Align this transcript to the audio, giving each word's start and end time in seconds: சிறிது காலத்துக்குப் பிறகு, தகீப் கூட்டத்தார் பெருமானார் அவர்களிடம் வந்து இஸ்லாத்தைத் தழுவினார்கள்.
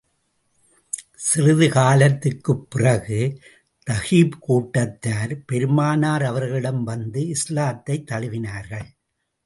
சிறிது 1.15 1.69
காலத்துக்குப் 1.69 2.71
பிறகு, 2.71 3.41
தகீப் 3.91 4.31
கூட்டத்தார் 4.39 5.45
பெருமானார் 5.45 6.23
அவர்களிடம் 6.23 6.83
வந்து 6.83 7.21
இஸ்லாத்தைத் 7.27 8.11
தழுவினார்கள். 8.11 8.87